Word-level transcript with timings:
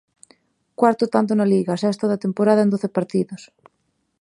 Cuarto 0.79 1.05
tanto 1.15 1.31
na 1.35 1.49
Liga, 1.53 1.79
sexto 1.83 2.05
da 2.07 2.21
temporada 2.25 2.63
en 2.63 2.71
doce 2.73 2.89
partidos. 2.97 3.41